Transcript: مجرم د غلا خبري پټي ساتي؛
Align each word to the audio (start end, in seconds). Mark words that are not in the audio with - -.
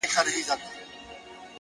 مجرم 0.03 0.09
د 0.09 0.11
غلا 0.13 0.21
خبري 0.25 0.41
پټي 0.43 0.43
ساتي؛ 0.47 0.69